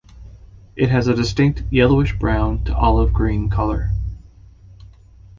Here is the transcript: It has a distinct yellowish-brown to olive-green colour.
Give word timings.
It 0.75 0.89
has 0.89 1.07
a 1.07 1.13
distinct 1.13 1.61
yellowish-brown 1.69 2.63
to 2.63 2.75
olive-green 2.75 3.51
colour. 3.51 3.91